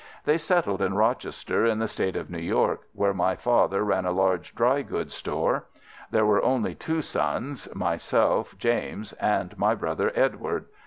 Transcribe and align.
They 0.25 0.39
settled 0.39 0.81
in 0.81 0.95
Rochester, 0.95 1.63
in 1.63 1.77
the 1.77 1.87
State 1.87 2.15
of 2.15 2.27
New 2.31 2.39
York, 2.39 2.87
where 2.91 3.13
my 3.13 3.35
father 3.35 3.83
ran 3.83 4.03
a 4.05 4.11
large 4.11 4.55
dry 4.55 4.81
goods 4.81 5.13
store. 5.13 5.65
There 6.09 6.25
were 6.25 6.41
only 6.43 6.73
two 6.73 7.03
sons: 7.03 7.67
myself, 7.75 8.57
James, 8.57 9.13
and 9.13 9.55
my 9.59 9.75
brother, 9.75 10.11
Edward. 10.15 10.65